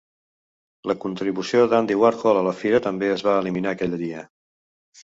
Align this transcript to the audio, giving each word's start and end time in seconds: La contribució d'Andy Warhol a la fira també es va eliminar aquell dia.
La 0.91 0.95
contribució 1.03 1.61
d'Andy 1.75 1.99
Warhol 2.05 2.41
a 2.41 2.45
la 2.51 2.57
fira 2.63 2.83
també 2.89 3.13
es 3.19 3.27
va 3.31 3.39
eliminar 3.45 3.77
aquell 3.77 3.97
dia. 4.07 4.31